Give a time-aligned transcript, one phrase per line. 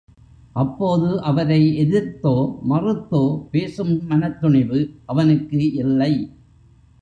[0.53, 2.33] அப்போது அவரை எதிர்த்தோ
[2.69, 4.81] மறுத்தோ பேசும் மனத் துணிவு
[5.05, 6.13] அவனுக்கு இல்லை.